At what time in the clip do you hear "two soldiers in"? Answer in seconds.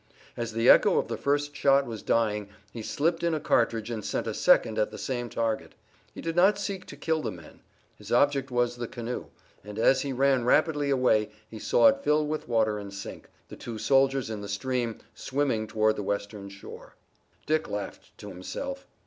13.55-14.41